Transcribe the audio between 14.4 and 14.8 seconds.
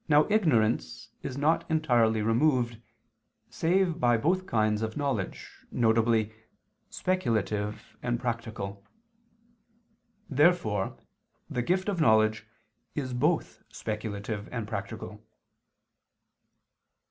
and